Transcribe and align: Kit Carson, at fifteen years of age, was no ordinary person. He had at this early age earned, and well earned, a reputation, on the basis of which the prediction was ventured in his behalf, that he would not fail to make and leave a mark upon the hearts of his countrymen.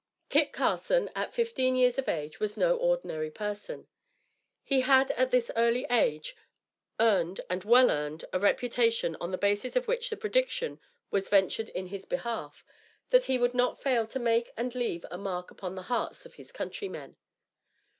Kit 0.29 0.51
Carson, 0.51 1.11
at 1.15 1.31
fifteen 1.31 1.75
years 1.75 1.99
of 1.99 2.09
age, 2.09 2.39
was 2.39 2.57
no 2.57 2.75
ordinary 2.75 3.29
person. 3.29 3.87
He 4.63 4.81
had 4.81 5.11
at 5.11 5.29
this 5.29 5.51
early 5.55 5.85
age 5.91 6.35
earned, 6.99 7.39
and 7.51 7.63
well 7.63 7.91
earned, 7.91 8.25
a 8.33 8.39
reputation, 8.39 9.15
on 9.21 9.29
the 9.29 9.37
basis 9.37 9.75
of 9.75 9.87
which 9.87 10.09
the 10.09 10.17
prediction 10.17 10.79
was 11.11 11.29
ventured 11.29 11.69
in 11.69 11.85
his 11.85 12.05
behalf, 12.05 12.65
that 13.11 13.25
he 13.25 13.37
would 13.37 13.53
not 13.53 13.79
fail 13.83 14.07
to 14.07 14.17
make 14.17 14.49
and 14.57 14.73
leave 14.73 15.05
a 15.11 15.19
mark 15.19 15.51
upon 15.51 15.75
the 15.75 15.83
hearts 15.83 16.25
of 16.25 16.33
his 16.33 16.51
countrymen. 16.51 17.15